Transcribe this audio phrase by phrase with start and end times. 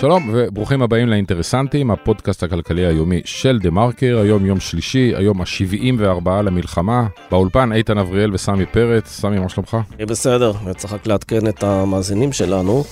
[0.00, 6.30] שלום וברוכים הבאים לאינטרסנטים, הפודקאסט הכלכלי היומי של דה מרקר, היום יום שלישי, היום ה-74
[6.30, 7.06] למלחמה.
[7.30, 9.76] באולפן איתן אבריאל וסמי פרץ, סמי, מה שלומך?
[9.98, 12.84] בסדר, צריך רק לעדכן את המאזינים שלנו,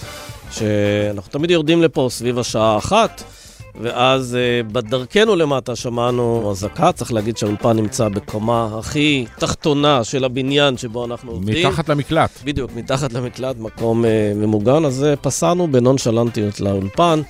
[0.51, 3.23] שאנחנו תמיד יורדים לפה סביב השעה אחת.
[3.81, 10.77] ואז uh, בדרכנו למטה שמענו אזעקה, צריך להגיד שהאולפן נמצא בקומה הכי תחתונה של הבניין
[10.77, 11.67] שבו אנחנו עובדים.
[11.69, 12.31] מתחת למקלט.
[12.45, 17.21] בדיוק, מתחת למקלט, מקום uh, ממוגן, אז uh, פסענו בנונשלנטיות לאולפן.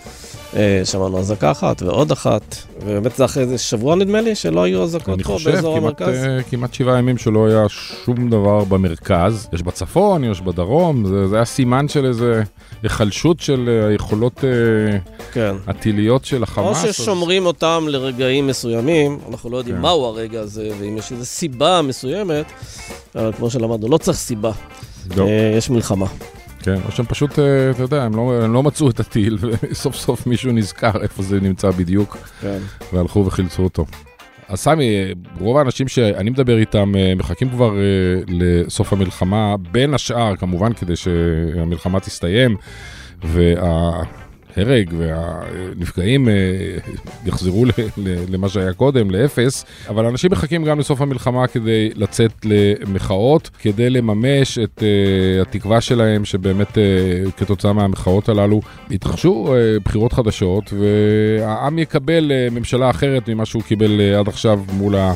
[0.84, 5.22] שמענו אזעקה אחת ועוד אחת, ובאמת זה אחרי איזה שבוע נדמה לי שלא היו אזעקות
[5.22, 6.24] פה באזור כמעט, המרכז.
[6.24, 9.48] אני חושב, כמעט שבעה ימים שלא היה שום דבר במרכז.
[9.52, 12.42] יש בצפון, יש בדרום, זה, זה היה סימן של איזה
[12.82, 14.44] היחלשות של היכולות
[15.32, 15.56] כן.
[15.66, 16.84] הטיליות של החמאס.
[16.84, 17.46] או ששומרים אז...
[17.46, 19.82] אותם לרגעים מסוימים, אנחנו לא יודעים כן.
[19.82, 22.46] מהו הרגע הזה, ואם יש איזו סיבה מסוימת,
[23.14, 24.52] אבל כמו שלמדנו, לא צריך סיבה,
[25.16, 25.26] לא.
[25.56, 26.06] יש מלחמה.
[26.68, 29.96] כן, או שהם פשוט, אה, אתה יודע, הם לא, הם לא מצאו את הטיל, וסוף
[29.96, 32.58] סוף מישהו נזכר איפה זה נמצא בדיוק, כן.
[32.92, 33.86] והלכו וחילצו אותו.
[34.48, 40.36] אז סמי, רוב האנשים שאני מדבר איתם אה, מחכים כבר אה, לסוף המלחמה, בין השאר,
[40.36, 42.56] כמובן, כדי שהמלחמה תסתיים,
[43.22, 44.02] וה...
[44.56, 46.34] ההרג והנפגעים אה,
[47.26, 47.64] יחזרו
[48.28, 54.58] למה שהיה קודם, לאפס, אבל אנשים מחכים גם לסוף המלחמה כדי לצאת למחאות, כדי לממש
[54.58, 62.90] את אה, התקווה שלהם שבאמת אה, כתוצאה מהמחאות הללו יתרחשו בחירות חדשות והעם יקבל ממשלה
[62.90, 65.12] אחרת ממה שהוא קיבל עד עכשיו מול ה...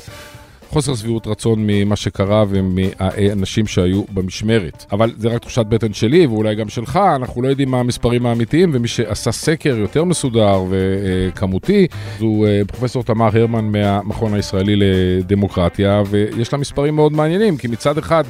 [0.72, 4.84] חוסר שביעות רצון ממה שקרה ומהאנשים שהיו במשמרת.
[4.92, 8.70] אבל זה רק תחושת בטן שלי ואולי גם שלך, אנחנו לא יודעים מה המספרים האמיתיים,
[8.74, 11.86] ומי שעשה סקר יותר מסודר וכמותי,
[12.18, 17.98] זו אה, פרופסור תמר הרמן מהמכון הישראלי לדמוקרטיה, ויש לה מספרים מאוד מעניינים, כי מצד
[17.98, 18.24] אחד,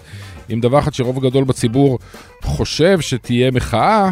[0.52, 1.98] אם דבר אחד שרוב גדול בציבור
[2.42, 4.10] חושב שתהיה מחאה,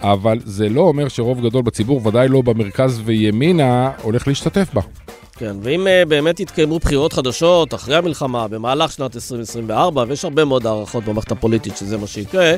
[0.00, 4.82] אבל זה לא אומר שרוב גדול בציבור, ודאי לא במרכז וימינה, הולך להשתתף בה.
[5.38, 10.66] כן, ואם uh, באמת יתקיימו בחירות חדשות אחרי המלחמה, במהלך שנת 2024, ויש הרבה מאוד
[10.66, 12.54] הערכות במערכת הפוליטית שזה מה שיקרה,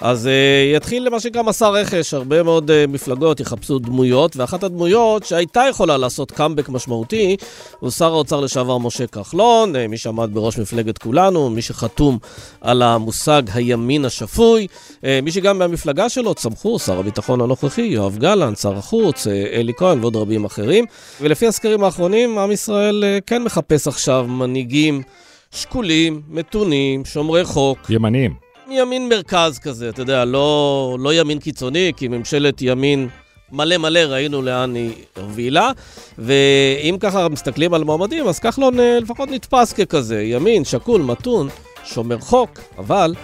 [0.00, 5.24] אז uh, יתחיל למה שנקרא מסע רכש, הרבה מאוד uh, מפלגות יחפשו דמויות, ואחת הדמויות
[5.24, 7.36] שהייתה יכולה לעשות קאמבק משמעותי,
[7.80, 12.18] הוא שר האוצר לשעבר משה כחלון, uh, מי שעמד בראש מפלגת כולנו, מי שחתום
[12.60, 14.66] על המושג הימין השפוי,
[14.96, 19.72] uh, מי שגם מהמפלגה שלו צמחו, שר הביטחון הנוכחי, יואב גלנט, שר החוץ, uh, אלי
[19.76, 20.84] כהן ועוד רבים אחרים,
[21.20, 25.02] ולפי הסקרים האחרונים, עם ישראל uh, כן מחפש עכשיו מנהיגים
[25.50, 27.78] שקולים, מתונים, שומרי חוק.
[27.90, 28.34] ימניים.
[28.70, 33.08] ימין מרכז כזה, אתה יודע, לא, לא ימין קיצוני, כי ממשלת ימין
[33.52, 35.70] מלא מלא ראינו לאן היא הובילה,
[36.18, 41.48] ואם ככה מסתכלים על מועמדים, אז כחלון אה, לפחות נתפס ככזה, ימין, שקול, מתון,
[41.84, 43.14] שומר חוק, אבל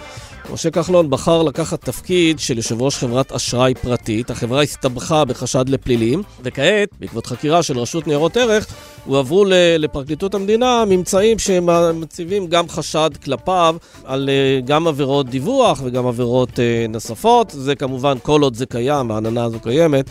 [0.53, 4.29] משה כחלון בחר לקחת תפקיד של יושב ראש חברת אשראי פרטית.
[4.29, 8.67] החברה הסתבכה בחשד לפלילים, וכעת, בעקבות חקירה של רשות ניירות ערך,
[9.05, 9.45] הועברו
[9.79, 16.85] לפרקליטות המדינה ממצאים שמציבים גם חשד כלפיו על אה, גם עבירות דיווח וגם עבירות אה,
[16.89, 17.49] נוספות.
[17.49, 20.09] זה כמובן, כל עוד זה קיים, העננה הזו קיימת.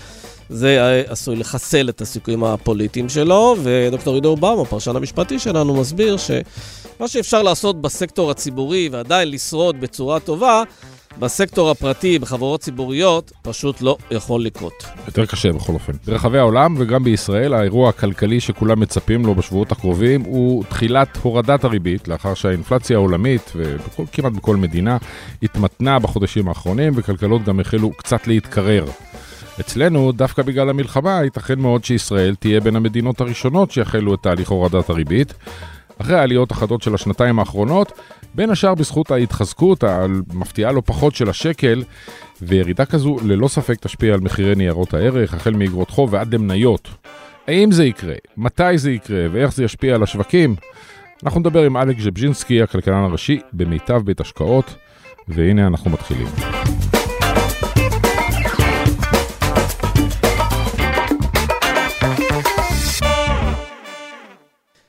[0.49, 6.17] זה אה, עשוי לחסל את הסיכויים הפוליטיים שלו, ודוקטור עידו אובמה, הפרשן המשפטי שלנו, מסביר
[6.17, 10.63] שמה שאפשר לעשות בסקטור הציבורי ועדיין לשרוד בצורה טובה,
[11.19, 14.85] בסקטור הפרטי, בחברות ציבוריות, פשוט לא יכול לקרות.
[15.07, 15.93] יותר קשה בכל אופן.
[16.07, 22.09] ברחבי העולם וגם בישראל, האירוע הכלכלי שכולם מצפים לו בשבועות הקרובים הוא תחילת הורדת הריבית,
[22.09, 24.97] לאחר שהאינפלציה העולמית, וכמעט בכל מדינה,
[25.43, 28.85] התמתנה בחודשים האחרונים, וכלכלות גם החלו קצת להתקרר.
[29.61, 34.91] אצלנו, דווקא בגלל המלחמה, ייתכן מאוד שישראל תהיה בין המדינות הראשונות שיחלו את תהליך הורדת
[34.91, 35.35] הריבית.
[35.99, 37.93] אחרי העליות החדות של השנתיים האחרונות,
[38.35, 41.83] בין השאר בזכות ההתחזקות המפתיעה לא פחות של השקל,
[42.43, 46.89] וירידה כזו ללא ספק תשפיע על מחירי ניירות הערך, החל מאגרות חוב ועד למניות.
[47.47, 48.15] האם זה יקרה?
[48.37, 49.27] מתי זה יקרה?
[49.33, 50.57] ואיך זה ישפיע על השווקים?
[51.25, 54.75] אנחנו נדבר עם אלכס ז'בז'ינסקי, הכלכלן הראשי במיטב בית השקעות,
[55.29, 56.27] והנה אנחנו מתחילים.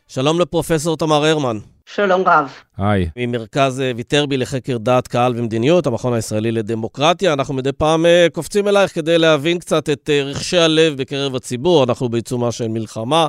[0.07, 1.74] שלום לפרופסור תמר הרמן.
[1.85, 2.51] שלום רב.
[2.77, 3.09] היי.
[3.15, 7.33] ממרכז אה, ויטרבי לחקר דעת קהל ומדיניות, המכון הישראלי לדמוקרטיה.
[7.33, 11.83] אנחנו מדי פעם אה, קופצים אלייך כדי להבין קצת את אה, רכשי הלב בקרב הציבור.
[11.83, 13.27] אנחנו בעיצומה של מלחמה,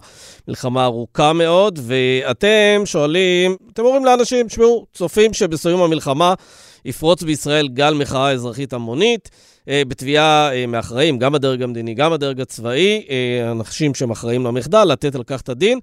[0.48, 6.34] מלחמה ארוכה מאוד, ואתם שואלים, אתם אומרים לאנשים, תשמעו, צופים שבסיום המלחמה
[6.84, 9.30] יפרוץ בישראל גל מחאה אזרחית המונית.
[9.68, 13.06] בתביעה מאחראים, גם הדרג המדיני, גם הדרג הצבאי,
[13.50, 15.78] אנשים שהם אחראים למחדל, לתת על כך את הדין.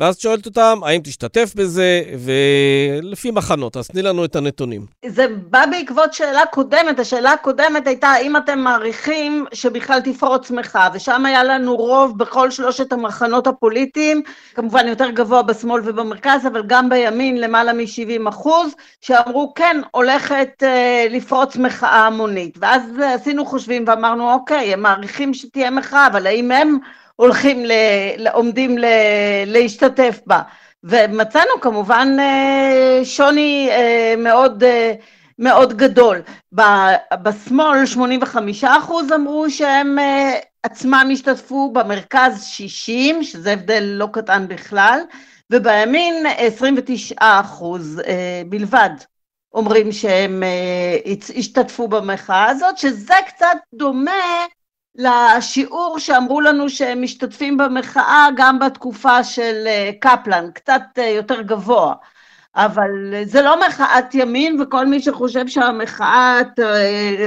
[0.00, 3.76] ואז שואלת אותם, האם תשתתף בזה, ולפי מחנות.
[3.76, 4.86] אז תני לנו את הנתונים.
[5.06, 6.98] זה בא בעקבות שאלה קודמת.
[6.98, 10.88] השאלה הקודמת הייתה, האם אתם מעריכים שבכלל תפרוץ מחאה?
[10.94, 14.22] ושם היה לנו רוב בכל שלושת המחנות הפוליטיים,
[14.54, 21.06] כמובן יותר גבוה בשמאל ובמרכז, אבל גם בימין למעלה מ-70 אחוז, שאמרו, כן, הולכת אה,
[21.10, 22.58] לפרוץ מחאה המונית.
[22.60, 22.82] ואז
[23.22, 26.78] עשינו חושבים ואמרנו, אוקיי, הם מעריכים שתהיה מחאה, אבל האם הם...
[27.16, 28.84] הולכים, ל, עומדים ל,
[29.46, 30.42] להשתתף בה.
[30.84, 34.92] ומצאנו כמובן אה, שוני אה, מאוד, אה,
[35.38, 36.22] מאוד גדול.
[37.22, 39.98] בשמאל 85 אחוז אמרו שהם
[40.62, 45.00] עצמם השתתפו, במרכז 60, שזה הבדל לא קטן בכלל,
[45.52, 48.02] ובימין 29 אחוז
[48.48, 48.90] בלבד
[49.54, 50.42] אומרים שהם
[51.36, 54.46] השתתפו במחאה הזאת, שזה קצת דומה
[54.94, 61.94] לשיעור שאמרו לנו שהם משתתפים במחאה גם בתקופה של אה, קפלן, קצת אה, יותר גבוה.
[62.56, 62.90] אבל
[63.24, 67.26] זה לא מחאת ימין, וכל מי שחושב שהמחאה אה,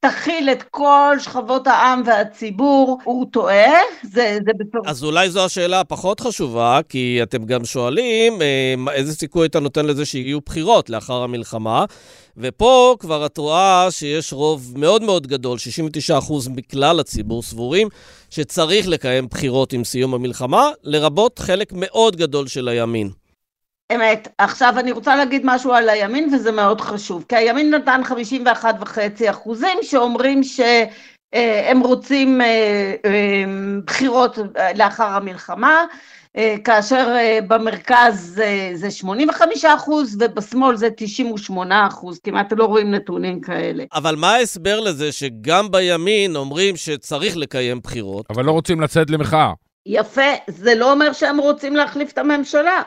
[0.00, 3.72] תכיל את כל שכבות העם והציבור, הוא טועה,
[4.02, 4.86] זה, זה בפירוש.
[4.86, 8.42] אז אולי זו השאלה הפחות חשובה, כי אתם גם שואלים
[8.92, 11.84] איזה סיכוי אתה נותן לזה שיהיו בחירות לאחר המלחמה,
[12.36, 15.58] ופה כבר את רואה שיש רוב מאוד מאוד גדול,
[16.20, 17.88] 69% מכלל הציבור סבורים,
[18.30, 23.19] שצריך לקיים בחירות עם סיום המלחמה, לרבות חלק מאוד גדול של הימין.
[23.94, 24.28] אמת.
[24.38, 27.24] עכשיו אני רוצה להגיד משהו על הימין, וזה מאוד חשוב.
[27.28, 33.44] כי הימין נתן 51.5 אחוזים שאומרים שהם רוצים אה, אה,
[33.86, 34.38] בחירות
[34.74, 35.84] לאחר המלחמה.
[36.36, 38.40] אה, כאשר אה, במרכז
[38.74, 43.84] זה 85 אחוז ובשמאל זה 98 אחוז, כמעט לא רואים נתונים כאלה.
[43.94, 48.26] אבל מה ההסבר לזה שגם בימין אומרים שצריך לקיים בחירות?
[48.30, 49.52] אבל לא רוצים לצאת למחאה.
[49.86, 52.82] יפה, זה לא אומר שהם רוצים להחליף את הממשלה.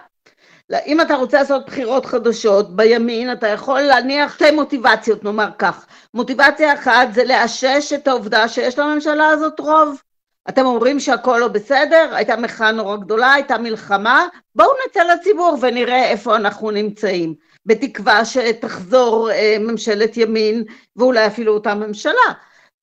[0.86, 5.86] אם אתה רוצה לעשות בחירות חדשות בימין, אתה יכול להניח שתי מוטיבציות, נאמר כך.
[6.14, 10.02] מוטיבציה אחת זה לאשש את העובדה שיש לממשלה הזאת רוב.
[10.50, 16.10] אתם אומרים שהכל לא בסדר, הייתה מחאה נורא גדולה, הייתה מלחמה, בואו נצא לציבור ונראה
[16.10, 17.36] איפה אנחנו נמצאים.
[17.66, 20.64] בתקווה שתחזור אה, ממשלת ימין
[20.96, 22.34] ואולי אפילו אותה ממשלה.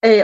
[0.05, 0.23] אה,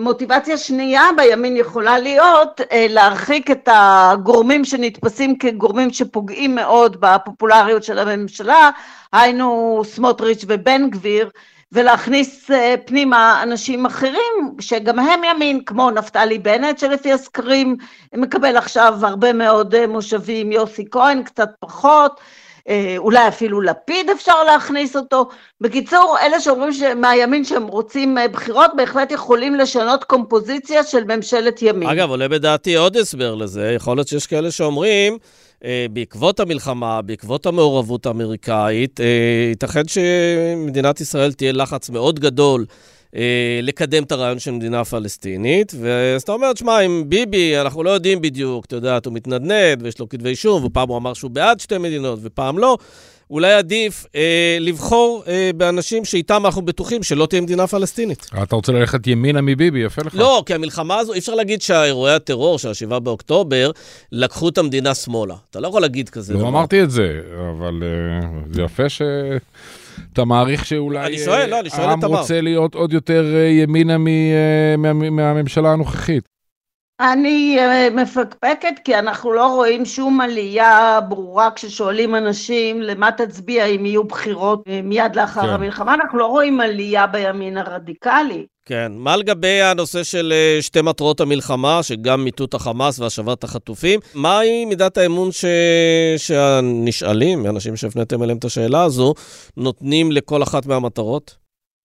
[0.00, 7.98] מוטיבציה שנייה בימין יכולה להיות אה, להרחיק את הגורמים שנתפסים כגורמים שפוגעים מאוד בפופולריות של
[7.98, 8.70] הממשלה,
[9.12, 11.30] היינו סמוטריץ' ובן גביר,
[11.72, 17.76] ולהכניס אה, פנימה אנשים אחרים שגם הם ימין, כמו נפתלי בנט שלפי הסקרים
[18.14, 22.20] מקבל עכשיו הרבה מאוד מושבים, יוסי כהן קצת פחות,
[22.98, 25.28] אולי אפילו לפיד אפשר להכניס אותו.
[25.60, 31.88] בקיצור, אלה שאומרים מהימין שהם רוצים אה, בחירות, בהחלט יכולים לשנות קומפוזיציה של ממשלת ימין.
[31.88, 35.18] אגב, עולה בדעתי עוד הסבר לזה, יכול להיות שיש כאלה שאומרים...
[35.64, 39.00] אה, בעקבות המלחמה, בעקבות המעורבות האמריקאית,
[39.50, 42.76] ייתכן שמדינת ישראל תהיה לחץ מאוד גדול אה,
[43.62, 48.20] לקדם את הרעיון של מדינה פלסטינית, ואז אתה אומר, תשמע, עם ביבי, אנחנו לא יודעים
[48.20, 51.78] בדיוק, אתה יודע, הוא מתנדנד ויש לו כתבי אישום, ופעם הוא אמר שהוא בעד שתי
[51.78, 52.78] מדינות ופעם לא.
[53.32, 58.26] אולי עדיף אה, לבחור אה, באנשים שאיתם אנחנו בטוחים שלא תהיה מדינה פלסטינית.
[58.42, 60.14] אתה רוצה ללכת ימינה מביבי, יפה לך.
[60.14, 63.70] לא, כי המלחמה הזו, אי אפשר להגיד שהאירועי הטרור של ה-7 באוקטובר
[64.12, 65.34] לקחו את המדינה שמאלה.
[65.50, 66.48] אתה לא יכול להגיד כזה לא דבר.
[66.48, 67.20] אמרתי את זה,
[67.50, 69.02] אבל אה, זה יפה ש...
[70.12, 72.08] אתה מעריך שאולי אני שואל, לא, אני שואל את תמר.
[72.08, 74.76] העם רוצה להיות עוד יותר אה, ימינה אה,
[75.10, 76.31] מהממשלה הנוכחית.
[77.00, 83.86] אני אה, מפקפקת כי אנחנו לא רואים שום עלייה ברורה כששואלים אנשים למה תצביע אם
[83.86, 85.48] יהיו בחירות מיד לאחר כן.
[85.48, 88.46] המלחמה, אנחנו לא רואים עלייה בימין הרדיקלי.
[88.66, 94.00] כן, מה לגבי הנושא של אה, שתי מטרות המלחמה, שגם מיטוט החמאס והשבת החטופים?
[94.14, 95.44] מהי מידת האמון ש...
[96.16, 99.14] שהנשאלים, האנשים שהפניתם אליהם את השאלה הזו,
[99.56, 101.41] נותנים לכל אחת מהמטרות?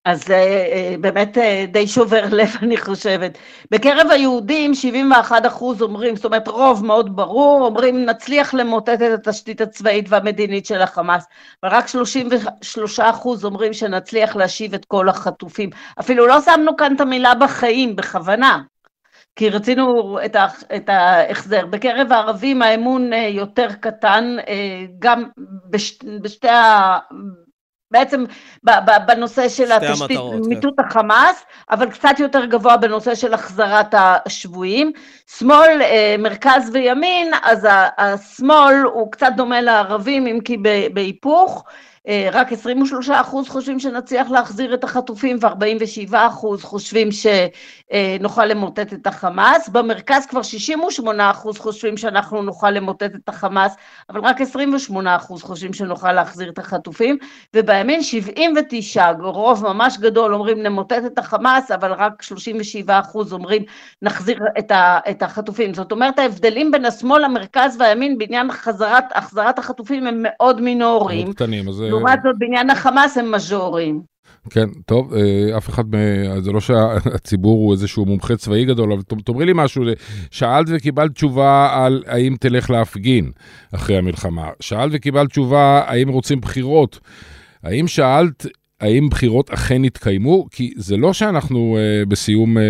[0.07, 3.37] אז אה, אה, באמת אה, די שובר לב, אני חושבת.
[3.71, 9.61] בקרב היהודים 71 אחוז אומרים, זאת אומרת רוב מאוד ברור, אומרים נצליח למוטט את התשתית
[9.61, 11.25] הצבאית והמדינית של החמאס,
[11.63, 15.69] אבל רק 33 אחוז אומרים שנצליח להשיב את כל החטופים.
[15.99, 18.61] אפילו לא שמנו כאן את המילה בחיים, בכוונה.
[19.35, 20.35] כי רצינו את,
[20.75, 21.65] את ההחזר.
[21.65, 24.37] בקרב הערבים האמון יותר קטן,
[24.99, 25.23] גם
[25.69, 26.97] בש, בשתי ה...
[27.91, 28.23] בעצם
[29.07, 30.39] בנושא של התשתית, כן.
[30.47, 30.85] מיטוט כן.
[30.85, 34.91] החמאס, אבל קצת יותר גבוה בנושא של החזרת השבויים.
[35.37, 37.67] שמאל, אה, מרכז וימין, אז
[37.97, 40.57] השמאל הוא קצת דומה לערבים, אם כי
[40.93, 41.63] בהיפוך.
[42.07, 49.07] אה, רק 23 אחוז חושבים שנצליח להחזיר את החטופים ו-47 אחוז חושבים שנוכל למוטט את
[49.07, 49.69] החמאס.
[49.69, 53.75] במרכז כבר 68 אחוז חושבים שאנחנו נוכל למוטט את החמאס,
[54.09, 57.17] אבל רק 28 אחוז חושבים שנוכל להחזיר את החטופים,
[57.53, 63.63] ובימין 79, רוב ממש גדול אומרים נמוטט את החמאס, אבל רק 37 אחוז אומרים
[64.01, 64.39] נחזיר
[65.09, 65.73] את החטופים.
[65.73, 71.33] זאת אומרת ההבדלים בין השמאל, המרכז והימין בעניין חזרת, החזרת החטופים הם מאוד מינוריים.
[71.33, 71.83] קטנים, אז...
[71.97, 74.01] לעומת זאת בעניין החמאס הם מז'וריים.
[74.49, 75.83] כן, טוב, אה, אף אחד,
[76.39, 79.83] זה לא שהציבור הוא איזשהו מומחה צבאי גדול, אבל תאמרי לי משהו,
[80.31, 83.31] שאלת וקיבלת תשובה על האם תלך להפגין
[83.75, 86.99] אחרי המלחמה, שאלת וקיבלת תשובה האם רוצים בחירות,
[87.63, 88.45] האם שאלת
[88.81, 90.47] האם בחירות אכן יתקיימו?
[90.51, 92.61] כי זה לא שאנחנו uh, בסיום uh,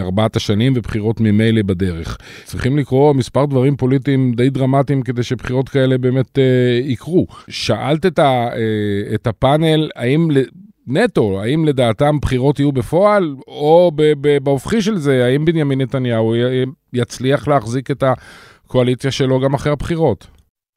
[0.00, 2.18] ארבעת השנים ובחירות ממילא בדרך.
[2.44, 7.26] צריכים לקרוא מספר דברים פוליטיים די דרמטיים כדי שבחירות כאלה באמת uh, יקרו.
[7.48, 10.28] שאלת את, ה, uh, את הפאנל, האם...
[10.88, 13.92] נטו, האם לדעתם בחירות יהיו בפועל, או
[14.42, 16.34] בהופכי של זה, האם בנימין נתניהו
[16.92, 18.04] יצליח להחזיק את
[18.66, 20.35] הקואליציה שלו גם אחרי הבחירות?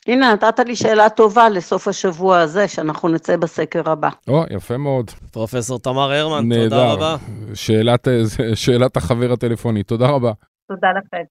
[0.10, 4.10] הנה, נתת לי שאלה טובה לסוף השבוע הזה, שאנחנו נצא בסקר הבא.
[4.28, 5.12] או, יפה מאוד.
[5.32, 6.70] פרופסור תמר הרמן, נהדר.
[6.70, 7.16] תודה רבה.
[7.54, 8.08] שאלת,
[8.56, 10.32] שאלת החבר הטלפוני, תודה רבה.
[10.68, 11.24] תודה לכם.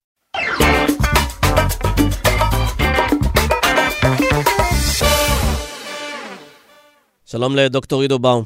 [7.25, 8.45] שלום לדוקטור עידו באום.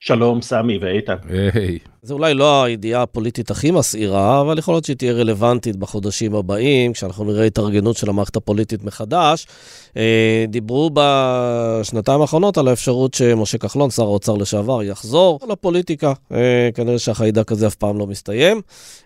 [0.00, 1.16] שלום, סמי ואיתן.
[1.54, 1.78] היי.
[2.02, 6.92] זה אולי לא הידיעה הפוליטית הכי מסעירה, אבל יכול להיות שהיא תהיה רלוונטית בחודשים הבאים,
[6.92, 9.46] כשאנחנו נראה התארגנות של המערכת הפוליטית מחדש.
[9.96, 16.12] אה, דיברו בשנתיים האחרונות על האפשרות שמשה כחלון, שר האוצר לשעבר, יחזור לפוליטיקה.
[16.32, 18.60] אה, כנראה שהחיידק הזה אף פעם לא מסתיים,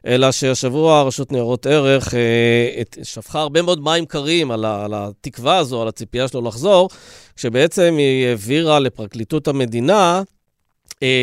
[0.06, 5.88] אלא שהשבוע רשות ניירות ערך אה, שפכה הרבה מאוד מים קרים על התקווה הזו, על
[5.88, 6.88] הציפייה שלו לחזור,
[7.36, 10.22] כשבעצם היא העבירה לפרקליטות המדינה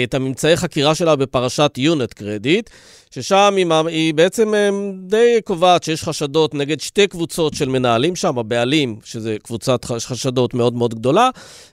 [0.04, 2.70] את הממצאי חקירה שלה בפרשת יונט קרדיט,
[3.12, 4.70] ששם היא, היא בעצם אה,
[5.08, 10.74] די קובעת שיש חשדות נגד שתי קבוצות של מנהלים שם, הבעלים, שזה קבוצת חשדות מאוד
[10.74, 11.30] מאוד גדולה,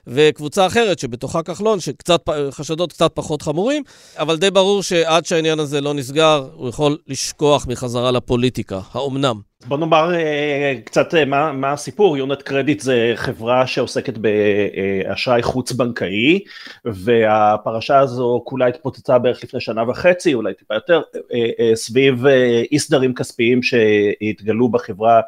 [0.07, 3.83] וקבוצה אחרת שבתוכה כחלון, שחשדות קצת פחות חמורים,
[4.17, 8.79] אבל די ברור שעד שהעניין הזה לא נסגר, הוא יכול לשכוח מחזרה לפוליטיקה.
[8.91, 9.48] האומנם?
[9.67, 15.71] בוא נאמר אה, קצת אה, מה, מה הסיפור, יונט קרדיט זה חברה שעוסקת באשראי חוץ
[15.71, 16.39] בנקאי
[16.85, 21.01] והפרשה הזו כולה התפוצצה בערך לפני שנה וחצי, אולי טיפה יותר,
[21.33, 22.25] אה, סביב
[22.71, 25.21] אי סדרים כספיים שהתגלו בחברה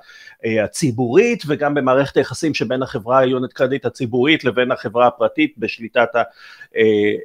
[0.63, 6.09] הציבורית וגם במערכת היחסים שבין החברה יונט קרדיט הציבורית לבין החברה הפרטית בשליטת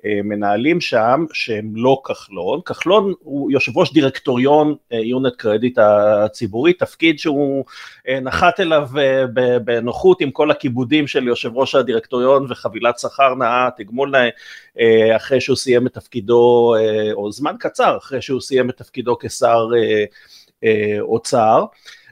[0.05, 7.65] המנהלים שם שהם לא כחלון, כחלון הוא יושב ראש דירקטוריון יונט קרדיט הציבורית, תפקיד שהוא
[8.09, 9.27] אה, נחת אליו אה,
[9.59, 14.29] בנוחות עם כל הכיבודים של יושב ראש הדירקטוריון וחבילת שכר נאה, תגמול נאה,
[14.81, 16.75] אה, אחרי שהוא סיים את תפקידו,
[17.13, 19.69] או זמן קצר אחרי שהוא סיים את תפקידו כשר
[21.01, 21.65] אוצר.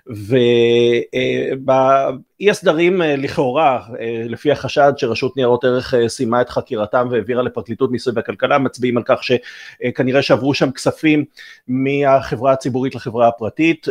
[0.06, 1.60] ובאי
[2.50, 7.90] הסדרים אה, לכאורה, אה, לפי החשד שרשות ניירות ערך אה, סיימה את חקירתם והעבירה לפרקליטות
[7.90, 11.24] מיסוי והכלכלה, מצביעים על כך שכנראה שעברו שם כספים
[11.68, 13.86] מהחברה הציבורית לחברה הפרטית,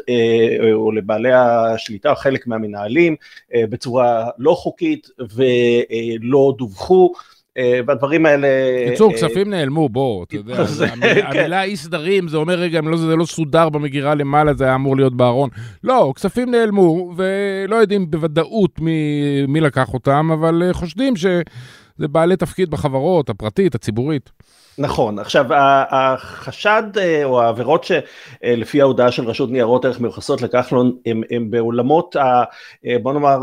[0.73, 3.15] או לבעלי השליטה, חלק מהמנהלים,
[3.55, 7.13] בצורה לא חוקית ולא דווחו.
[7.57, 8.47] אה, והדברים האלה...
[8.47, 10.65] אה, כספים נעלמו, בוא, אתה יודע,
[11.01, 11.25] כן.
[11.25, 14.97] המילה אי סדרים, זה אומר, רגע, לא, זה לא סודר במגירה למעלה, זה היה אמור
[14.97, 15.49] להיות בארון.
[15.83, 18.79] לא, כספים נעלמו, ולא יודעים בוודאות
[19.47, 21.43] מי לקח אותם, אבל אה, חושדים שזה
[21.99, 24.31] בעלי תפקיד בחברות, הפרטית, הציבורית.
[24.77, 25.45] נכון, עכשיו
[25.89, 26.83] החשד
[27.23, 30.97] או העבירות שלפי ההודעה של רשות ניירות ערך מיוחסות לכחלון
[31.31, 32.15] הם בעולמות,
[33.01, 33.39] בוא נאמר,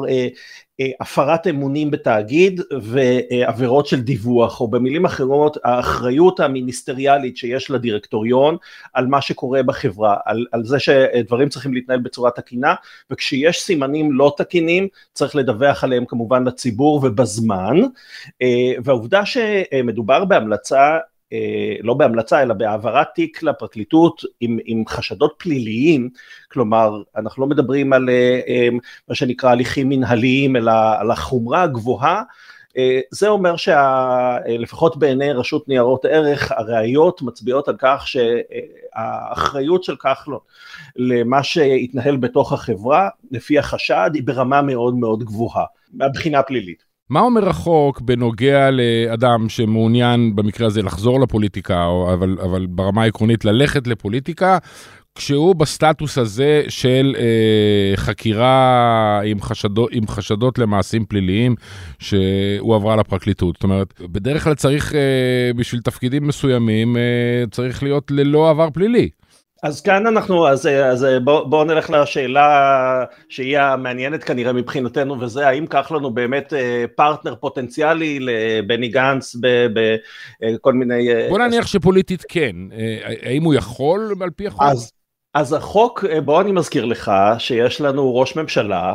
[1.00, 8.56] הפרת אמונים בתאגיד ועבירות של דיווח, או במילים אחרות האחריות המיניסטריאלית שיש לדירקטוריון
[8.92, 12.74] על מה שקורה בחברה, על, על זה שדברים צריכים להתנהל בצורה תקינה,
[13.10, 17.76] וכשיש סימנים לא תקינים צריך לדווח עליהם כמובן לציבור ובזמן,
[18.42, 20.98] אה, והעובדה שמדובר בהמלצה אה,
[21.82, 26.10] לא בהמלצה אלא בהעברת תיק לפרקליטות עם, עם חשדות פליליים,
[26.52, 28.68] כלומר אנחנו לא מדברים על אה, אה,
[29.08, 32.22] מה שנקרא הליכים מנהליים אלא על החומרה הגבוהה,
[33.10, 40.38] זה אומר שלפחות בעיני רשות ניירות ערך הראיות מצביעות על כך שהאחריות של כחלון
[40.96, 46.89] למה שהתנהל בתוך החברה לפי החשד היא ברמה מאוד מאוד גבוהה מהבחינה הפלילית.
[47.10, 53.86] מה אומר החוק בנוגע לאדם שמעוניין במקרה הזה לחזור לפוליטיקה, אבל, אבל ברמה העקרונית ללכת
[53.86, 54.58] לפוליטיקה,
[55.14, 61.54] כשהוא בסטטוס הזה של אה, חקירה עם חשדות, עם חשדות למעשים פליליים
[61.98, 63.56] שהוא עברה לפרקליטות.
[63.56, 69.10] זאת אומרת, בדרך כלל צריך, אה, בשביל תפקידים מסוימים, אה, צריך להיות ללא עבר פלילי.
[69.62, 75.66] אז כאן אנחנו, אז, אז בואו בוא נלך לשאלה שהיא המעניינת כנראה מבחינתנו, וזה האם
[75.66, 79.36] כחלון באמת אה, פרטנר פוטנציאלי לבני גנץ
[80.40, 81.14] בכל מיני...
[81.14, 84.62] אה, בוא נניח שפוליטית כן, אה, האם הוא יכול על פי החוק?
[84.62, 84.92] אז,
[85.34, 88.94] אז החוק, בוא אני מזכיר לך שיש לנו ראש ממשלה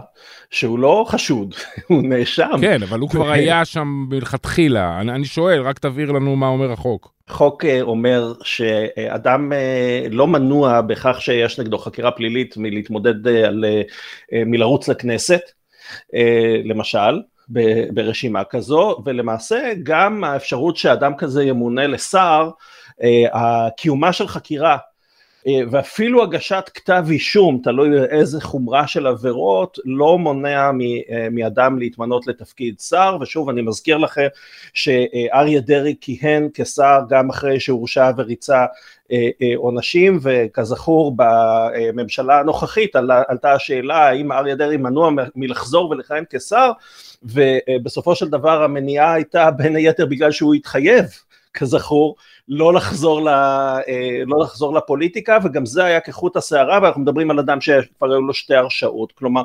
[0.49, 1.55] שהוא לא חשוד,
[1.89, 2.51] הוא נאשם.
[2.61, 5.01] כן, אבל הוא כבר היה שם מלכתחילה.
[5.01, 7.13] אני, אני שואל, רק תבהיר לנו מה אומר החוק.
[7.29, 13.65] חוק אה, אומר שאדם אה, לא מנוע בכך שיש נגדו חקירה פלילית מלהתמודד אה, על,
[14.45, 15.41] מלרוץ לכנסת,
[16.63, 17.21] למשל,
[17.93, 22.49] ברשימה כזו, ולמעשה גם האפשרות שאדם כזה ימונה לשר,
[23.77, 24.94] קיומה של חקירה אה,
[25.71, 30.71] ואפילו הגשת כתב אישום, תלוי איזה חומרה של עבירות, לא מונע
[31.09, 34.27] אה, מאדם להתמנות לתפקיד שר, ושוב אני מזכיר לכם
[34.73, 38.65] שאריה דרעי כיהן כשר גם אחרי שהורשע וריצה
[39.11, 42.95] אה, עונשים, וכזכור בממשלה הנוכחית
[43.29, 46.71] עלתה השאלה האם אריה דרעי מנוע מלחזור ולכהן כשר,
[47.23, 51.05] ובסופו של דבר המניעה הייתה בין היתר בגלל שהוא התחייב,
[51.55, 52.15] כזכור,
[52.47, 53.83] לא לחזור, ל, אה,
[54.25, 58.33] לא לחזור לפוליטיקה וגם זה היה כחוט השערה ואנחנו מדברים על אדם שכבר היו לו
[58.33, 59.11] שתי הרשעות.
[59.11, 59.41] כלומר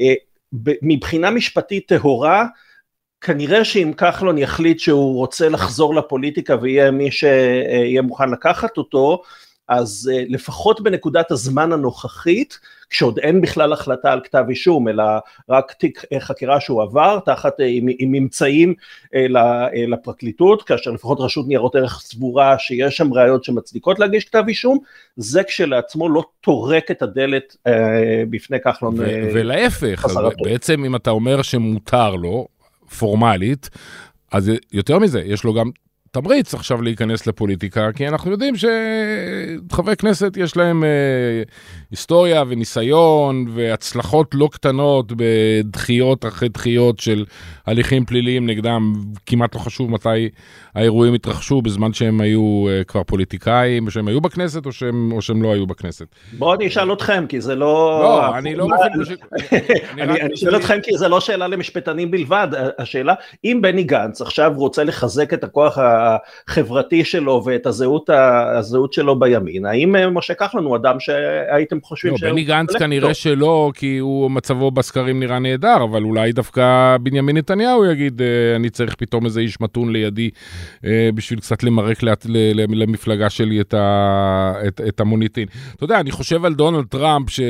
[0.00, 0.14] אה,
[0.82, 2.46] מבחינה משפטית טהורה
[3.20, 9.22] כנראה שאם כחלון יחליט שהוא רוצה לחזור לפוליטיקה ויהיה מי שיהיה מוכן לקחת אותו
[9.68, 12.58] אז אה, לפחות בנקודת הזמן הנוכחית,
[12.92, 15.04] כשעוד אין בכלל החלטה על כתב אישום, אלא
[15.48, 18.74] רק תיק אה, חקירה שהוא עבר, תחת, אה, עם, עם ממצאים
[19.88, 24.78] לפרקליטות, כאשר לפחות רשות ניירות ערך סבורה שיש שם ראיות שמצדיקות להגיש כתב אישום,
[25.16, 27.56] זה כשלעצמו לא טורק את הדלת
[28.30, 28.94] בפני כחלון.
[29.34, 30.06] ולהפך,
[30.44, 32.46] בעצם אם אתה אומר שמותר לו,
[32.98, 33.70] פורמלית,
[34.32, 35.70] אז יותר מזה, יש לו גם
[36.14, 40.88] תמריץ עכשיו להיכנס לפוליטיקה, כי אנחנו יודעים שחברי כנסת יש להם אה,
[41.90, 47.24] היסטוריה וניסיון והצלחות לא קטנות בדחיות אחרי דחיות של
[47.66, 48.92] הליכים פליליים נגדם,
[49.26, 50.28] כמעט לא חשוב מתי
[50.74, 55.42] האירועים התרחשו, בזמן שהם היו אה, כבר פוליטיקאים, שהם היו בכנסת או שהם, או שהם
[55.42, 56.06] לא היו בכנסת.
[56.38, 58.00] בואו אני אשאל אתכם, כי זה לא...
[58.02, 58.66] לא, אני לא.
[59.98, 62.48] אני שואל אתכם כי זה לא שאלה למשפטנים בלבד,
[62.78, 65.78] השאלה, אם בני גנץ עכשיו רוצה לחזק את הכוח
[66.48, 68.10] החברתי שלו ואת הזהות,
[68.58, 72.30] הזהות שלו בימין, האם אה, משה כחלון הוא אדם שהייתם חושבים לא, שהוא...
[72.30, 73.14] בני גנץ כנראה לא.
[73.14, 78.70] שלא, כי הוא מצבו בסקרים נראה נהדר, אבל אולי דווקא בנימין נתניהו יגיד, אה, אני
[78.70, 80.30] צריך פתאום איזה איש מתון לידי
[80.84, 81.98] אה, בשביל קצת למרק
[82.68, 83.74] למפלגה שלי את,
[84.68, 85.48] את, את המוניטין.
[85.76, 87.40] אתה יודע, אני חושב על דונלד טראמפ, ש...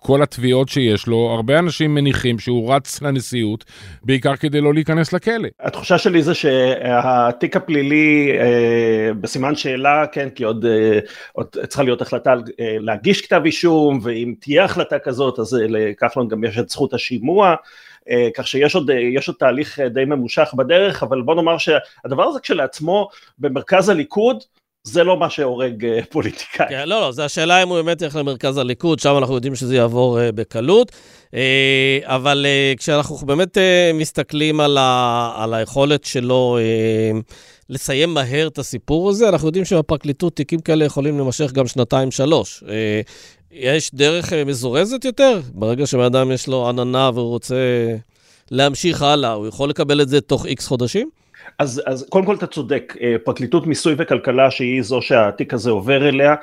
[0.00, 3.64] כל התביעות שיש לו, הרבה אנשים מניחים שהוא רץ לנשיאות,
[4.02, 5.48] בעיקר כדי לא להיכנס לכלא.
[5.60, 10.98] התחושה שלי זה שהתיק הפלילי אה, בסימן שאלה, כן, כי עוד, אה,
[11.32, 16.28] עוד צריכה להיות החלטה אה, להגיש כתב אישום, ואם תהיה החלטה כזאת, אז אה, לכחלון
[16.28, 17.54] גם יש את זכות השימוע.
[18.10, 18.90] אה, כך שיש עוד,
[19.26, 23.08] עוד תהליך די ממושך בדרך, אבל בוא נאמר שהדבר הזה כשלעצמו
[23.38, 24.42] במרכז הליכוד
[24.84, 26.66] זה לא מה שהורג אה, פוליטיקאי.
[26.68, 29.76] כן, לא, לא, זה השאלה אם הוא באמת ילך למרכז הליכוד, שם אנחנו יודעים שזה
[29.76, 30.92] יעבור uh, בקלות.
[31.30, 31.34] Uh,
[32.02, 33.60] אבל uh, כשאנחנו באמת uh,
[33.94, 37.32] מסתכלים על, ה, על היכולת שלו uh,
[37.68, 42.64] לסיים מהר את הסיפור הזה, אנחנו יודעים שבפרקליטות תיקים כאלה יכולים להימשך גם שנתיים-שלוש.
[42.66, 42.66] Uh,
[43.52, 45.40] יש דרך uh, מזורזת יותר?
[45.54, 47.56] ברגע שבן אדם יש לו עננה והוא רוצה
[48.50, 51.10] להמשיך הלאה, הוא יכול לקבל את זה תוך איקס חודשים?
[51.58, 56.08] אז, אז קודם כל אתה צודק, אה, פרקליטות מיסוי וכלכלה שהיא זו שהתיק הזה עובר
[56.08, 56.34] אליה,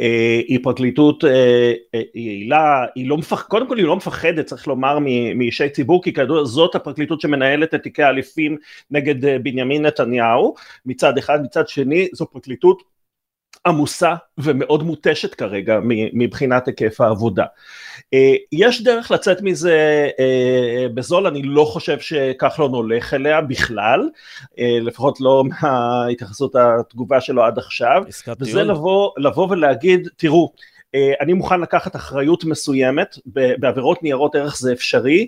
[0.00, 1.72] אה, היא פרקליטות אה,
[2.14, 3.42] יעילה, היא לא מפח...
[3.42, 4.98] קודם כל היא לא מפחדת צריך לומר
[5.34, 8.56] מאישי ציבור, כי כידוע זאת הפרקליטות שמנהלת את תיקי האליפים
[8.90, 10.54] נגד בנימין נתניהו
[10.86, 12.82] מצד אחד, מצד שני זו פרקליטות
[13.66, 15.78] עמוסה ומאוד מותשת כרגע
[16.12, 17.44] מבחינת היקף העבודה.
[18.14, 24.08] אה, יש דרך לצאת מזה אה, בזול, אני לא חושב שכחלון הולך אליה בכלל,
[24.58, 28.02] אה, לפחות לא מההתייחסות התגובה שלו עד עכשיו,
[28.40, 30.52] וזה לבוא, לבוא ולהגיד, תראו,
[31.20, 35.26] אני מוכן לקחת אחריות מסוימת, בעבירות ניירות ערך זה אפשרי,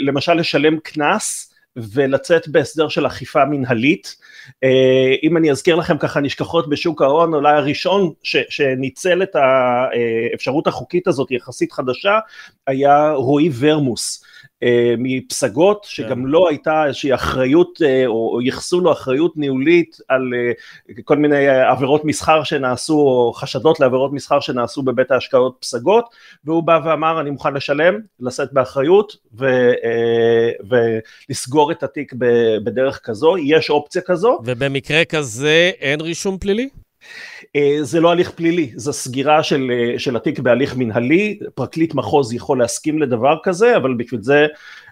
[0.00, 4.16] למשל לשלם קנס ולצאת בהסדר של אכיפה מנהלית.
[4.64, 9.36] אה, אם אני אזכיר לכם ככה נשכחות בשוק ההון, אולי הראשון ש, שניצל את
[10.32, 12.18] האפשרות החוקית הזאת יחסית חדשה,
[12.66, 14.24] היה רועי ורמוס.
[14.64, 16.22] אה, מפסגות, שגם כן.
[16.24, 20.22] לא הייתה איזושהי אחריות, אה, או ייחסו לו אחריות ניהולית על
[21.04, 26.04] כל מיני עבירות מסחר שנעשו, או חשדות לעבירות מסחר שנעשו בבית ההשקעות פסגות,
[26.44, 29.46] והוא בא ואמר אני מוכן לשלם, לשאת באחריות ו,
[31.28, 32.12] ולסגור את התיק
[32.64, 34.38] בדרך כזו, יש אופציה כזו.
[34.44, 36.83] ובמקרה כזה אין רישום פלילי?
[37.56, 42.32] אה, זה לא הליך פלילי, זו סגירה של, אה, של התיק בהליך מנהלי, פרקליט מחוז
[42.32, 44.46] יכול להסכים לדבר כזה, אבל בשביל זה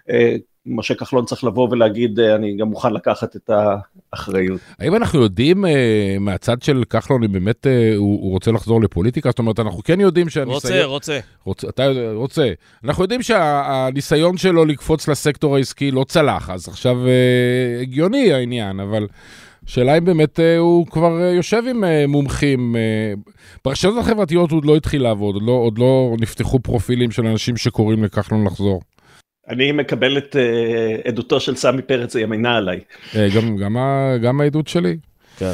[0.09, 3.49] אה, משה כחלון צריך לבוא ולהגיד, אני גם מוכן לקחת את
[4.13, 4.59] האחריות.
[4.79, 5.65] האם אנחנו יודעים
[6.19, 9.29] מהצד של כחלון, אם באמת הוא, הוא רוצה לחזור לפוליטיקה?
[9.29, 10.73] זאת אומרת, אנחנו כן יודעים שהניסיון...
[10.73, 11.19] רוצה, רוצה.
[11.43, 12.51] רוצה, אתה רוצה.
[12.83, 16.97] אנחנו יודעים שהניסיון שלו לקפוץ לסקטור העסקי לא צלח, אז עכשיו
[17.81, 19.07] הגיוני העניין, אבל...
[19.65, 22.75] שאלה אם באמת אה, הוא כבר אה, יושב עם אה, מומחים.
[23.65, 27.57] ברשתות החברתיות הוא עוד לא התחיל לעבוד, עוד לא, עוד לא נפתחו פרופילים של אנשים
[27.57, 28.81] שקוראים לכחלון לחזור.
[29.49, 30.35] אני מקבל את
[31.07, 32.79] עדותו של סמי פרץ, היא אמינה עליי.
[33.35, 33.77] גם, גם,
[34.21, 34.97] גם העדות שלי.
[35.37, 35.51] כן.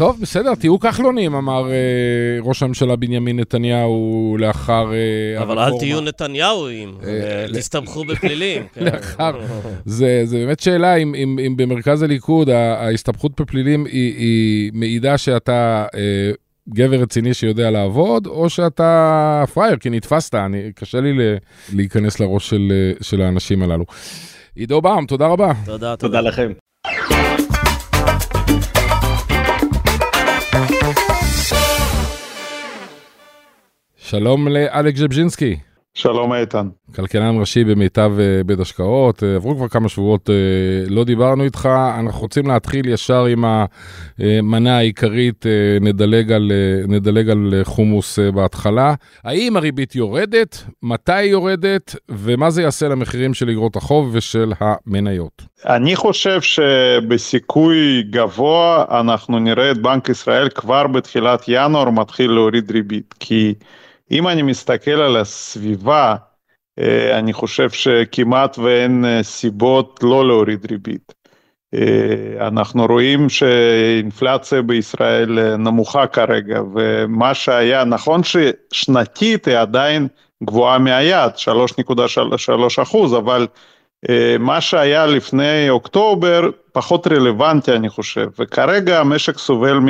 [0.00, 6.00] טוב, בסדר, תהיו כחלונים, אמר אה, ראש הממשלה בנימין נתניהו לאחר אה, אבל אל תהיו
[6.00, 8.62] נתניהוים, אה, תסתבכו בפלילים.
[8.74, 8.84] כן.
[8.84, 9.40] לאחר,
[9.84, 15.86] זה, זה באמת שאלה אם, אם, אם במרכז הליכוד ההסתבכות בפלילים היא, היא מעידה שאתה
[15.94, 16.30] אה,
[16.68, 21.12] גבר רציני שיודע לעבוד, או שאתה פראייר, כי נתפסת, אני, קשה לי
[21.74, 23.84] להיכנס לראש של, של האנשים הללו.
[24.54, 25.52] עידו באום, תודה רבה.
[25.64, 25.96] תודה, תודה.
[25.96, 26.52] תודה לכם.
[34.10, 35.56] שלום לאלכס ז'בז'ינסקי.
[35.94, 36.68] שלום איתן.
[36.96, 40.34] כלכלן ראשי במיטב אה, בית השקעות, אה, עברו כבר כמה שבועות, אה,
[40.88, 41.68] לא דיברנו איתך,
[41.98, 43.44] אנחנו רוצים להתחיל ישר עם
[44.18, 45.46] המנה העיקרית,
[45.80, 46.52] נדלג על,
[46.88, 48.94] נדלג על חומוס בהתחלה.
[49.24, 55.42] האם הריבית יורדת, מתי היא יורדת, ומה זה יעשה למחירים של אגרות החוב ושל המניות?
[55.66, 63.14] אני חושב שבסיכוי גבוה אנחנו נראה את בנק ישראל כבר בתחילת ינואר מתחיל להוריד ריבית,
[63.20, 63.54] כי...
[64.10, 66.16] אם אני מסתכל על הסביבה,
[66.78, 71.14] אה, אני חושב שכמעט ואין אה, סיבות לא להוריד ריבית.
[71.74, 80.08] אה, אנחנו רואים שאינפלציה בישראל נמוכה כרגע, ומה שהיה, נכון ששנתית היא עדיין
[80.44, 83.46] גבוהה מהיעד, 3.3 אחוז, אבל
[84.38, 89.88] מה שהיה לפני אוקטובר פחות רלוונטי אני חושב, וכרגע המשק סובל מ...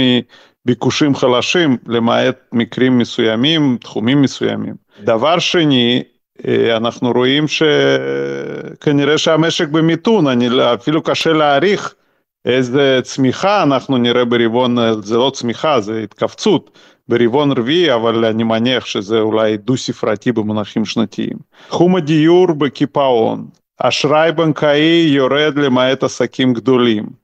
[0.64, 4.74] ביקושים חלשים, למעט מקרים מסוימים, תחומים מסוימים.
[5.04, 6.02] דבר שני,
[6.48, 11.94] אה, אנחנו רואים שכנראה שהמשק במיתון, אני לא, אפילו קשה להעריך
[12.44, 18.86] איזה צמיחה אנחנו נראה ברבעון, זה לא צמיחה, זה התכווצות ברבעון רביעי, אבל אני מניח
[18.86, 21.36] שזה אולי דו-ספרתי במונחים שנתיים.
[21.68, 23.46] תחום הדיור בקיפאון,
[23.78, 27.19] אשראי בנקאי יורד למעט עסקים גדולים.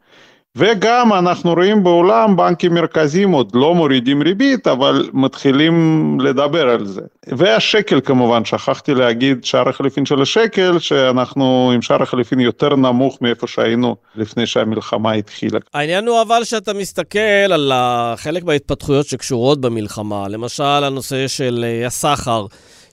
[0.56, 7.00] וגם אנחנו רואים בעולם בנקים מרכזיים עוד לא מורידים ריבית, אבל מתחילים לדבר על זה.
[7.26, 13.46] והשקל כמובן, שכחתי להגיד שער החליפין של השקל, שאנחנו עם שער החליפין יותר נמוך מאיפה
[13.46, 15.58] שהיינו לפני שהמלחמה התחילה.
[15.74, 17.18] העניין הוא אבל שאתה מסתכל
[17.52, 17.72] על
[18.16, 22.46] חלק מההתפתחויות שקשורות במלחמה, למשל הנושא של אה, הסחר.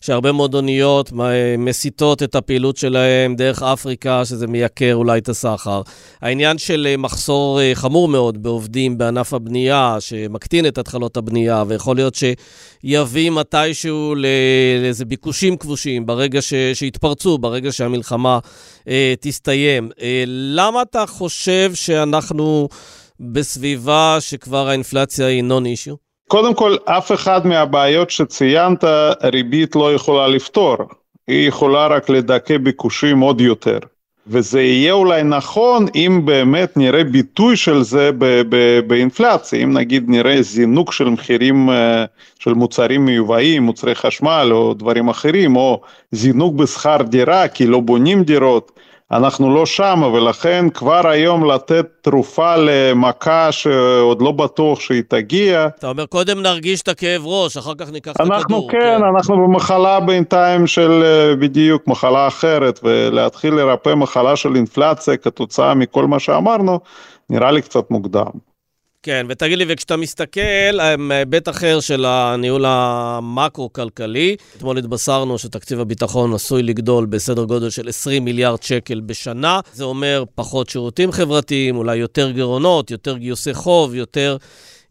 [0.04, 1.12] שהרבה מאוד אוניות
[1.58, 5.82] מסיטות את הפעילות שלהם דרך אפריקה, שזה מייקר אולי את הסחר.
[6.22, 11.96] העניין של אה, מחסור אה, חמור מאוד בעובדים בענף הבנייה, שמקטין את התחלות הבנייה, ויכול
[11.96, 16.54] להיות שיביא מתישהו לאיזה ביקושים כבושים ברגע ש...
[16.74, 18.40] שיתפרצו, ברגע שהמלחמה
[18.88, 19.90] אה, תסתיים.
[20.02, 22.68] אה, למה אתה חושב שאנחנו
[23.20, 26.03] בסביבה שכבר האינפלציה היא נון אישיו?
[26.28, 28.84] קודם כל, אף אחד מהבעיות שציינת,
[29.24, 30.78] ריבית לא יכולה לפתור.
[31.28, 33.80] היא יכולה רק לדכא ביקושים עוד יותר.
[34.28, 38.12] וזה יהיה אולי נכון אם באמת נראה ביטוי של זה
[38.88, 42.06] באינפלציה, אם נגיד נראה זינוק של מחירים אה,
[42.40, 45.82] של מוצרים מיובאים, מוצרי חשמל או דברים אחרים, או
[46.12, 48.72] זינוק בשכר דירה כי לא בונים דירות,
[49.16, 55.68] אנחנו לא שם ולכן כבר היום לתת תרופה למכה שעוד לא בטוח שהיא תגיע.
[55.80, 58.36] אתה אומר קודם נרגיש את הכאב ראש, אחר כך ניקח את הכדור.
[58.36, 64.56] אנחנו כן, כן, אנחנו במחלה בינתיים של אה, בדיוק מחלה אחרת ולהתחיל לרפא מחלה של
[64.56, 66.80] אינפלציה כתוצאה מכל מה שאמרנו,
[67.30, 68.53] נראה לי קצת מוקדם.
[69.04, 76.64] כן, ותגיד לי, וכשאתה מסתכל, מהיבט אחר של הניהול המקרו-כלכלי, אתמול התבשרנו שתקציב הביטחון עשוי
[76.64, 79.60] לגדול בסדר גודל של 20 מיליארד שקל בשנה.
[79.74, 84.38] זה אומר פחות שירותים חברתיים, אולי יותר גירעונות, יותר גיוסי חוב, יותר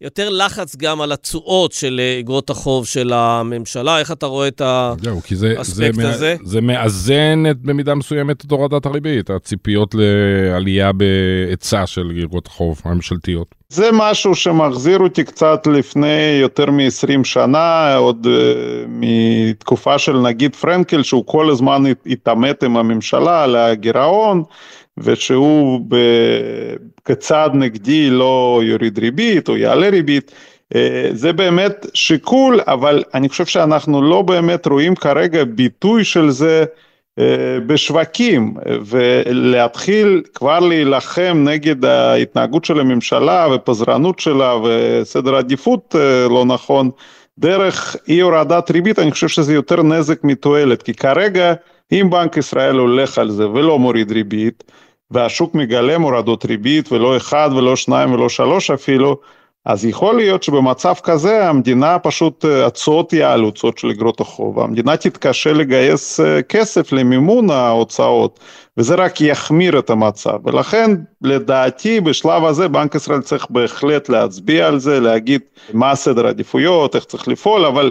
[0.00, 3.98] יותר לחץ גם על התשואות של אגרות החוב של הממשלה.
[3.98, 6.36] איך אתה רואה את האספקט הזה?
[6.44, 13.61] זה מאזן במידה מסוימת את הורדת הריבית, הציפיות לעלייה בהיצע של אגרות החוב הממשלתיות.
[13.72, 18.28] זה משהו שמחזיר אותי קצת לפני יותר מ-20 שנה, עוד uh,
[18.88, 24.42] מתקופה של נגיד פרנקל, שהוא כל הזמן התעמת עם הממשלה על הגירעון,
[24.98, 25.80] ושהוא
[27.04, 30.30] כצעד נגדי לא יוריד ריבית או יעלה ריבית.
[30.74, 30.76] Uh,
[31.12, 36.64] זה באמת שיקול, אבל אני חושב שאנחנו לא באמת רואים כרגע ביטוי של זה.
[37.18, 38.54] אה, בשווקים
[38.86, 46.90] ולהתחיל כבר להילחם נגד ההתנהגות של הממשלה ופזרנות שלה וסדר עדיפות אה, לא נכון
[47.38, 51.54] דרך אי הורדת ריבית אני חושב שזה יותר נזק מתועלת כי כרגע
[51.92, 54.64] אם בנק ישראל הולך על זה ולא מוריד ריבית
[55.10, 59.20] והשוק מגלם הורדות ריבית ולא אחד ולא שניים ולא שלוש אפילו
[59.64, 64.96] אז יכול להיות שבמצב כזה המדינה פשוט, אה, התשואות יעלו, תשואות של אגרות החוב, המדינה
[64.96, 68.40] תתקשה לגייס אה, כסף למימון ההוצאות,
[68.76, 70.90] וזה רק יחמיר את המצב, ולכן
[71.22, 75.40] לדעתי בשלב הזה בנק ישראל צריך בהחלט להצביע על זה, להגיד
[75.72, 77.90] מה הסדר העדיפויות, איך צריך לפעול, אבל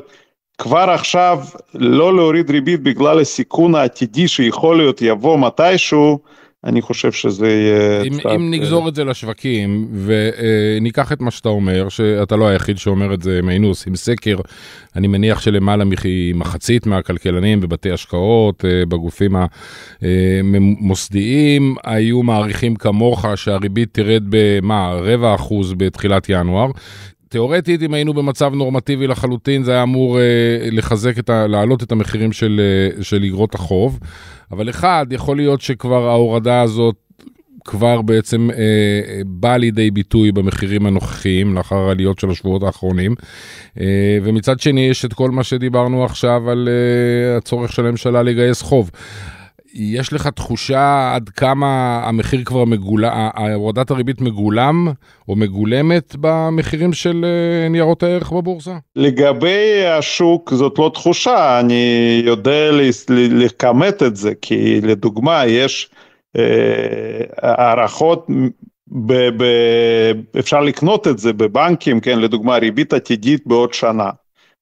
[0.57, 1.39] כבר עכשיו
[1.73, 6.19] לא להוריד ריבית בגלל הסיכון העתידי שיכול להיות יבוא מתישהו,
[6.63, 8.29] אני חושב שזה יהיה אם, קצת...
[8.35, 13.21] אם נגזור את זה לשווקים וניקח את מה שאתה אומר, שאתה לא היחיד שאומר את
[13.21, 14.37] זה, היינו עושים סקר,
[14.95, 19.35] אני מניח שלמעלה ממחצית מהכלכלנים בבתי השקעות, אה, בגופים
[20.01, 26.71] המוסדיים, היו מעריכים כמוך שהריבית תרד במה, רבע אחוז בתחילת ינואר.
[27.31, 30.23] תיאורטית, אם היינו במצב נורמטיבי לחלוטין, זה היה אמור אה,
[30.71, 31.47] לחזק את ה...
[31.47, 32.61] להעלות את המחירים של,
[32.97, 33.99] אה, של אגרות החוב.
[34.51, 36.95] אבל אחד, יכול להיות שכבר ההורדה הזאת
[37.65, 43.15] כבר בעצם אה, באה לידי ביטוי במחירים הנוכחיים לאחר העליות של השבועות האחרונים.
[43.79, 48.61] אה, ומצד שני יש את כל מה שדיברנו עכשיו על אה, הצורך של הממשלה לגייס
[48.61, 48.91] חוב.
[49.73, 54.87] יש לך תחושה עד כמה המחיר כבר מגולם, הורדת הריבית מגולם
[55.27, 58.77] או מגולמת במחירים של אה, ניירות הערך בבורסה?
[58.95, 62.71] לגבי השוק זאת לא תחושה, אני יודע
[63.09, 65.89] לכמת את זה, כי לדוגמה יש
[66.37, 68.27] אה, הערכות,
[68.87, 69.43] ב, ב,
[70.39, 74.09] אפשר לקנות את זה בבנקים, כן, לדוגמה ריבית עתידית בעוד שנה.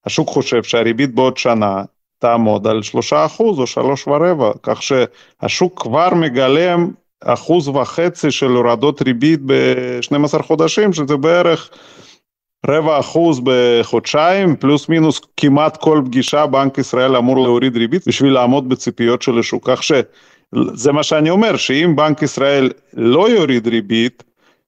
[0.06, 1.84] השוק חושב שהריבית בעוד שנה
[2.20, 6.92] תעמוד על שלושה אחוז או שלוש ורבע, כך שהשוק כבר מגלם
[7.24, 11.70] אחוז וחצי של הורדות ריבית ב-12 חודשים, שזה בערך
[12.68, 18.70] רבע אחוז בחודשיים, פלוס מינוס כמעט כל פגישה בנק ישראל אמור להוריד ריבית בשביל לעמוד
[18.70, 24.24] בציפיות של השוק, כך שזה מה שאני אומר, שאם בנק ישראל לא יוריד ריבית,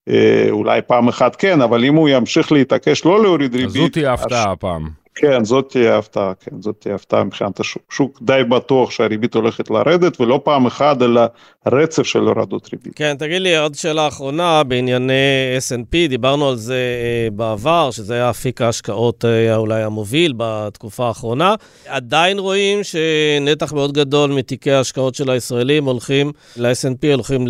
[0.10, 3.68] אה, אולי פעם אחת כן, אבל אם הוא ימשיך להתעקש לא להוריד ריבית...
[3.68, 5.01] אז זו תהיה הפתעה הפעם.
[5.22, 7.84] כן, זאת תהיה הפתעה, כן, זאת תהיה הפתעה מבחינת השוק.
[7.90, 11.22] שוק די בטוח שהריבית הולכת לרדת, ולא פעם אחת, אלא
[11.68, 12.94] רצף של הורדות ריבית.
[12.96, 15.14] כן, תגיד לי, עוד שאלה אחרונה בענייני
[15.58, 21.56] S&P, דיברנו על זה אה, בעבר, שזה היה אפיק ההשקעות אה, אולי המוביל בתקופה האחרונה.
[21.88, 27.48] עדיין רואים שנתח מאוד גדול מתיקי ההשקעות של הישראלים הולכים ל-S&P, הולכים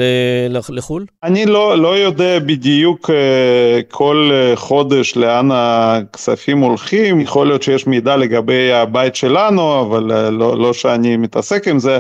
[0.70, 1.06] לחו"ל?
[1.24, 8.18] אני לא, לא יודע בדיוק אה, כל חודש לאן הכספים הולכים, יכול להיות שיש מידע
[8.18, 12.00] לגבי הבית שלנו, אבל אה, לא, לא שאני מתעסק עם זה,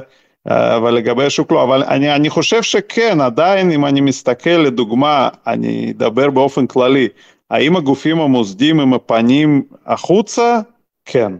[0.50, 5.30] אה, אבל לגבי השוק לא, אבל אני, אני חושב שכן, עדיין אם אני מסתכל לדוגמה,
[5.47, 7.08] אני אדבר באופן כללי,
[7.52, 10.60] האם הגופים המוסדיים הם הפנים החוצה?
[11.06, 11.34] כן.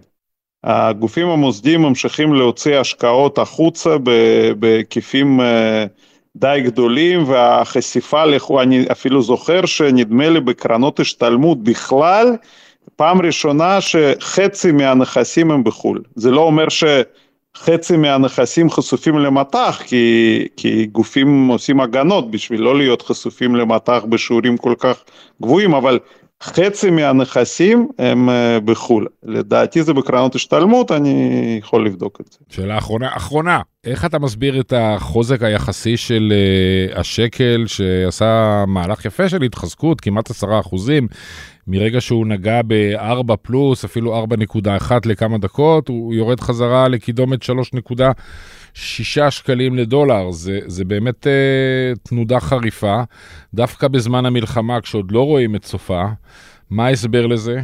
[0.64, 3.96] הגופים המוסדיים ממשיכים להוציא השקעות החוצה
[4.60, 5.86] בהיקפים אה,
[6.36, 8.24] די גדולים והחשיפה,
[8.62, 12.36] אני אפילו זוכר שנדמה לי בקרנות השתלמות בכלל,
[12.96, 20.86] פעם ראשונה שחצי מהנכסים הם בחו"ל, זה לא אומר שחצי מהנכסים חשופים למטח, כי, כי
[20.86, 25.04] גופים עושים הגנות בשביל לא להיות חשופים למטח בשיעורים כל כך
[25.42, 26.00] גבוהים, אבל
[26.44, 29.08] חצי מהנכסים הם אה, בחו"ל.
[29.24, 32.38] לדעתי זה בקרנות השתלמות, אני יכול לבדוק את זה.
[32.50, 36.34] שאלה אחרונה, אחרונה, איך אתה מסביר את החוזק היחסי של
[36.94, 41.08] uh, השקל שעשה מהלך יפה של התחזקות, כמעט עשרה אחוזים,
[41.68, 49.78] מרגע שהוא נגע ב-4 פלוס, אפילו 4.1 לכמה דקות, הוא יורד חזרה לקידומת 3.6 שקלים
[49.78, 50.32] לדולר.
[50.32, 53.02] זה, זה באמת uh, תנודה חריפה,
[53.54, 56.06] דווקא בזמן המלחמה, כשעוד לא רואים את סופה.
[56.70, 57.60] מה ההסבר לזה?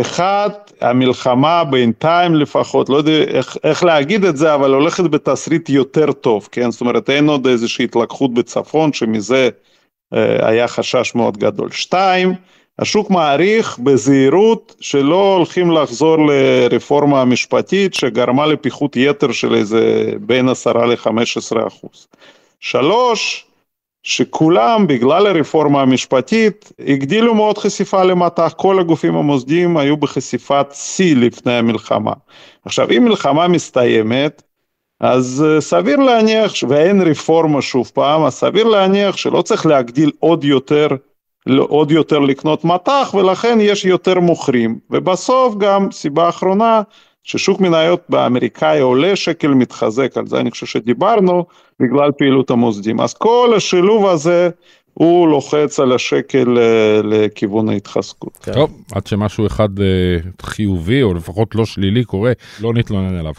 [0.00, 0.50] אחד,
[0.80, 6.48] המלחמה בינתיים לפחות, לא יודע איך, איך להגיד את זה, אבל הולכת בתסריט יותר טוב,
[6.52, 6.70] כן?
[6.70, 9.48] זאת אומרת, אין עוד איזושהי התלקחות בצפון, שמזה
[10.14, 11.70] אה, היה חשש מאוד גדול.
[11.70, 12.34] שתיים,
[12.82, 20.72] השוק מעריך בזהירות שלא הולכים לחזור לרפורמה המשפטית שגרמה לפיחות יתר של איזה בין 10
[20.72, 22.08] ל-15 אחוז.
[22.60, 23.46] שלוש,
[24.02, 31.52] שכולם בגלל הרפורמה המשפטית הגדילו מאוד חשיפה למטח, כל הגופים המוסדיים היו בחשיפת שיא לפני
[31.52, 32.12] המלחמה.
[32.64, 34.42] עכשיו אם מלחמה מסתיימת
[35.00, 40.88] אז סביר להניח, ואין רפורמה שוב פעם, אז סביר להניח שלא צריך להגדיל עוד יותר
[41.58, 46.82] עוד יותר לקנות מטח ולכן יש יותר מוכרים ובסוף גם סיבה אחרונה
[47.24, 51.44] ששוק מניות באמריקאי עולה שקל מתחזק על זה אני חושב שדיברנו
[51.80, 54.50] בגלל פעילות המוסדים אז כל השילוב הזה
[54.94, 58.36] הוא לוחץ על השקל אה, לכיוון ההתחזקות.
[58.42, 58.52] כן.
[58.52, 63.32] טוב, עד שמשהו אחד אה, חיובי או לפחות לא שלילי קורה, לא נתלונן עליו.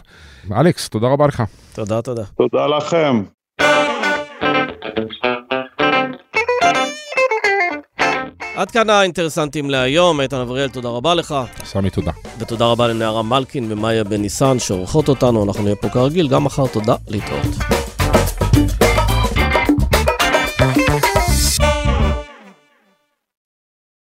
[0.52, 1.44] אלכס, תודה רבה לך.
[1.76, 2.24] תודה, תודה.
[2.24, 3.24] תודה לכם.
[8.56, 11.36] עד כאן האינטרסנטים להיום, איתן אבריאל, תודה רבה לך.
[11.64, 12.12] סמי, תודה.
[12.40, 16.68] ותודה רבה לנערה מלקין ומאיה בן ניסן שעורכות אותנו, אנחנו נהיה פה כרגיל, גם מחר
[16.68, 17.83] תודה, להתראות.